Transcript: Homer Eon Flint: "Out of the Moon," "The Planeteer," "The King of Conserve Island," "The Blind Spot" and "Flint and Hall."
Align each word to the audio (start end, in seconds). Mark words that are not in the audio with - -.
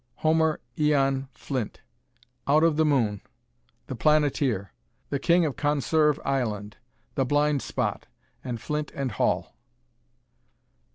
Homer 0.25 0.59
Eon 0.79 1.29
Flint: 1.31 1.81
"Out 2.47 2.63
of 2.63 2.75
the 2.75 2.83
Moon," 2.85 3.21
"The 3.85 3.95
Planeteer," 3.95 4.73
"The 5.11 5.19
King 5.19 5.45
of 5.45 5.55
Conserve 5.57 6.19
Island," 6.25 6.77
"The 7.13 7.23
Blind 7.23 7.61
Spot" 7.61 8.07
and 8.43 8.59
"Flint 8.59 8.89
and 8.95 9.11
Hall." 9.11 9.53